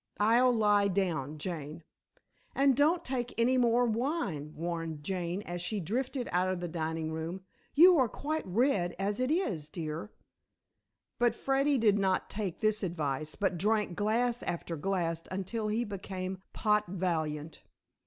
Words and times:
"I'll 0.19 0.51
lie 0.51 0.87
down, 0.87 1.37
Jane." 1.37 1.83
"And 2.55 2.75
don't 2.75 3.05
take 3.05 3.39
any 3.39 3.55
more 3.55 3.85
wine," 3.85 4.51
warned 4.55 5.03
Jane, 5.03 5.43
as 5.43 5.61
she 5.61 5.79
drifted 5.79 6.27
out 6.31 6.49
of 6.49 6.59
the 6.59 6.67
dining 6.67 7.11
room. 7.11 7.41
"You 7.75 7.99
are 7.99 8.09
quite 8.09 8.41
red 8.47 8.95
as 8.97 9.19
it 9.19 9.29
is, 9.29 9.69
dear." 9.69 10.11
But 11.19 11.35
Freddy 11.35 11.77
did 11.77 11.99
not 11.99 12.31
take 12.31 12.61
this 12.61 12.81
advice, 12.81 13.35
but 13.35 13.59
drank 13.59 13.95
glass 13.95 14.41
after 14.41 14.75
glass 14.75 15.25
until 15.29 15.67
he 15.67 15.83
became 15.83 16.41
pot 16.51 16.87
valiant. 16.87 17.61